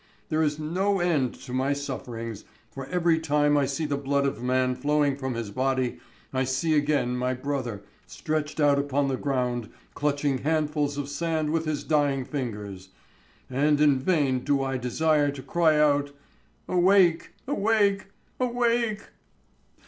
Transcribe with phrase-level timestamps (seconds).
[0.29, 4.41] There is no end to my sufferings, for every time I see the blood of
[4.41, 5.99] man flowing from his body
[6.33, 11.65] I see again my brother, stretched out upon the ground clutching handfuls of sand with
[11.65, 12.89] his dying fingers...
[13.47, 16.11] And in vain do I desire to cry out,
[16.67, 17.33] 'Awake!
[17.47, 18.07] Awake!
[18.39, 19.07] Awake!'"